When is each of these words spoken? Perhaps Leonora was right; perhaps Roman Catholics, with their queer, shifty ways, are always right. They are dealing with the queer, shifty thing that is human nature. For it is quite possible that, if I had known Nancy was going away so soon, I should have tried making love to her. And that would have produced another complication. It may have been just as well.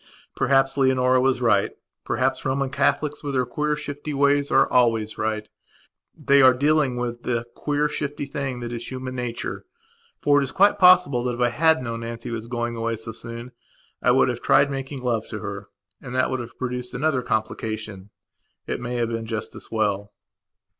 Perhaps 0.35 0.77
Leonora 0.77 1.21
was 1.21 1.41
right; 1.43 1.73
perhaps 2.03 2.43
Roman 2.43 2.71
Catholics, 2.71 3.23
with 3.23 3.35
their 3.35 3.45
queer, 3.45 3.75
shifty 3.75 4.15
ways, 4.15 4.49
are 4.49 4.67
always 4.73 5.19
right. 5.19 5.47
They 6.15 6.41
are 6.41 6.55
dealing 6.55 6.95
with 6.95 7.21
the 7.21 7.45
queer, 7.53 7.87
shifty 7.87 8.25
thing 8.25 8.61
that 8.61 8.73
is 8.73 8.89
human 8.91 9.13
nature. 9.13 9.63
For 10.19 10.39
it 10.39 10.43
is 10.43 10.51
quite 10.51 10.79
possible 10.79 11.21
that, 11.25 11.35
if 11.35 11.39
I 11.39 11.49
had 11.49 11.83
known 11.83 11.99
Nancy 11.99 12.31
was 12.31 12.47
going 12.47 12.75
away 12.75 12.95
so 12.95 13.11
soon, 13.11 13.51
I 14.01 14.11
should 14.11 14.29
have 14.29 14.41
tried 14.41 14.71
making 14.71 15.01
love 15.01 15.27
to 15.27 15.37
her. 15.41 15.69
And 16.01 16.15
that 16.15 16.31
would 16.31 16.39
have 16.39 16.57
produced 16.57 16.95
another 16.95 17.21
complication. 17.21 18.09
It 18.65 18.79
may 18.81 18.95
have 18.95 19.09
been 19.09 19.27
just 19.27 19.53
as 19.53 19.69
well. 19.69 20.13